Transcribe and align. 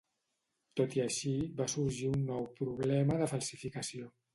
Tot 0.81 0.95
i 1.01 1.03
així 1.03 1.35
va 1.61 1.69
sorgir 1.75 2.11
un 2.15 2.27
nou 2.33 2.51
problema 2.59 3.23
de 3.23 3.33
falsificació. 3.37 4.15